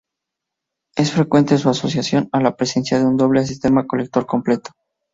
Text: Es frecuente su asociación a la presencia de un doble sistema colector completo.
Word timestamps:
Es 0.95 1.11
frecuente 1.11 1.59
su 1.59 1.69
asociación 1.69 2.27
a 2.31 2.39
la 2.39 2.55
presencia 2.55 2.97
de 2.97 3.05
un 3.05 3.17
doble 3.17 3.45
sistema 3.45 3.85
colector 3.85 4.25
completo. 4.25 4.71